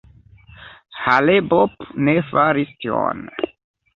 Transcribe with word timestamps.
Hale-Bopp 1.01 1.77
ne 2.07 2.17
faris 2.31 2.73
tion. 2.85 3.23